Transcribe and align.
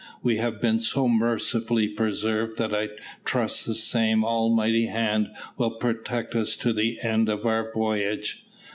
"We 0.23 0.37
have 0.37 0.59
been 0.59 0.79
so 0.79 1.07
mercifully 1.07 1.87
preserved 1.87 2.57
that 2.57 2.73
I 2.73 2.89
trust 3.23 3.67
the 3.67 3.75
same 3.75 4.25
Almighty 4.25 4.87
hand 4.87 5.29
will 5.59 5.77
protect 5.77 6.33
us 6.33 6.55
to 6.55 6.73
the 6.73 6.99
end 7.03 7.29
of 7.29 7.45
our 7.45 7.71
voyage. 7.71 8.43